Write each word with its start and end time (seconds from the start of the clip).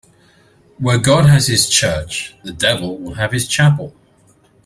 Where 0.79 0.97
God 0.97 1.27
has 1.27 1.45
his 1.45 1.69
church, 1.69 2.33
the 2.43 2.51
devil 2.53 2.97
will 2.97 3.13
have 3.13 3.31
his 3.33 3.47
chapel. 3.47 3.93